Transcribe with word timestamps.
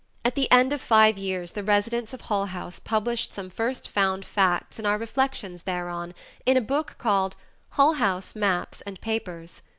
At 0.25 0.33
the 0.33 0.51
end 0.51 0.73
of 0.73 0.81
five 0.81 1.19
years 1.19 1.51
the 1.51 1.61
residents 1.63 2.11
of 2.11 2.21
Hull 2.21 2.47
House 2.47 2.79
published 2.79 3.31
some 3.33 3.51
first 3.51 3.87
found 3.87 4.25
facts 4.25 4.79
and 4.79 4.87
our 4.87 4.97
reflections 4.97 5.61
thereon 5.61 6.15
in 6.43 6.57
a 6.57 6.59
book 6.59 6.95
called 6.97 7.35
"Hull 7.77 7.93
House 7.93 8.33
Maps 8.35 8.81
and 8.81 8.99
Papers." 8.99 9.61